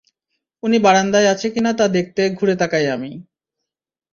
উনি 0.63 0.77
বারান্দায় 0.79 1.27
আছে 1.27 1.47
কি 1.53 1.59
না 1.61 1.71
তা 1.73 1.85
দেখতে 1.87 2.21
ঘুরে 2.29 2.55
তাকাই 2.55 2.85
আমি। 2.87 3.11